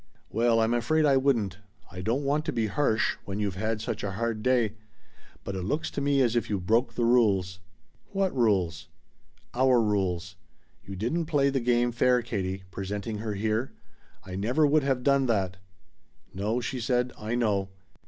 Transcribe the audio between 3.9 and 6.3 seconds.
a hard day, but it looks to me